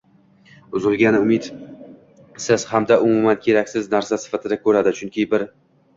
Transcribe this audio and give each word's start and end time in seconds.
uzilgan 0.79 1.17
umidsiz 1.17 2.65
hamda 2.71 2.99
umuman 3.09 3.41
keraksiz 3.45 3.93
narsa 3.95 4.21
sifatida 4.25 4.59
ko‘radi, 4.65 4.99
chunki 5.03 5.29
bir 5.37 5.47